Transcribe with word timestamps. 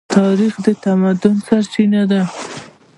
تاریخ 0.15 0.53
د 0.65 0.67
تمدن 0.83 1.35
سرچینه 1.47 2.03
ده. 2.11 2.21